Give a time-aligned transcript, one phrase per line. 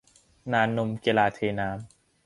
[0.51, 1.77] นานนมกาเลเทน้ำ